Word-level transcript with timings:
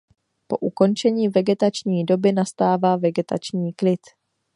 Po 0.47 0.57
ukončení 0.57 1.29
vegetační 1.29 2.05
doby 2.05 2.31
nastává 2.31 2.95
vegetační 2.95 3.73
klid. 3.73 3.99